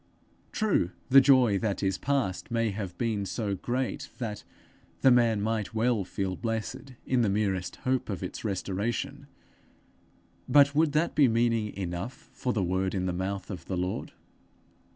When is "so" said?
3.23-3.53